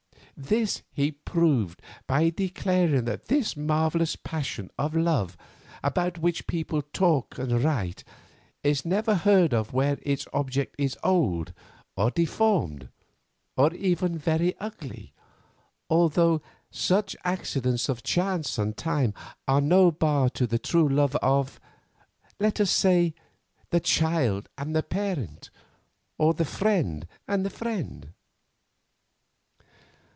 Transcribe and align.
This 0.37 0.81
he 0.91 1.11
proved 1.11 1.83
by 2.07 2.31
declaring 2.31 3.05
that 3.05 3.25
this 3.27 3.55
marvellous 3.55 4.15
passion 4.15 4.71
of 4.75 4.95
love 4.95 5.37
about 5.83 6.17
which 6.17 6.47
people 6.47 6.81
talk 6.81 7.37
and 7.37 7.63
write 7.63 8.03
is 8.63 8.83
never 8.83 9.13
heard 9.13 9.53
of 9.53 9.71
where 9.71 9.99
its 10.01 10.25
object 10.33 10.73
is 10.79 10.97
old 11.03 11.53
or 11.95 12.09
deformed, 12.09 12.89
or 13.55 13.71
even 13.75 14.17
very 14.17 14.57
ugly, 14.57 15.13
although 15.91 16.41
such 16.71 17.15
accidents 17.23 17.87
of 17.87 18.01
chance 18.01 18.57
and 18.57 18.75
time 18.77 19.13
are 19.47 19.61
no 19.61 19.91
bar 19.91 20.27
to 20.31 20.47
the 20.47 20.57
true 20.57 20.89
love 20.89 21.15
of—let 21.17 22.59
us 22.59 22.71
say—the 22.71 23.79
child 23.79 24.49
and 24.57 24.75
the 24.75 24.81
parent, 24.81 25.51
or 26.17 26.33
the 26.33 26.45
friend 26.45 27.05
and 27.27 27.45
the 27.45 27.51
friend. 27.51 28.13